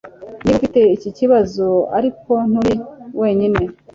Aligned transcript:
Niba 0.41 0.55
ufite 0.59 0.79
iki 0.95 1.09
kibazo 1.17 1.67
ariko 1.97 2.31
nturi 2.49 2.75
wenyine. 3.19 3.61